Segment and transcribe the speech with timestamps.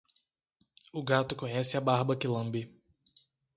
[0.91, 2.75] O gato conhece a barba que lambe.